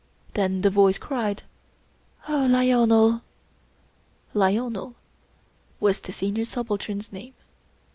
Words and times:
Then 0.33 0.61
the 0.61 0.71
voice 0.71 0.97
cried:" 0.97 1.43
Oh 2.27 2.47
Lionel!" 2.49 3.21
Lionel 4.43 4.95
was 5.79 6.01
the 6.01 6.11
Senior 6.11 6.45
Subaltern's 6.45 7.11
name. 7.13 7.35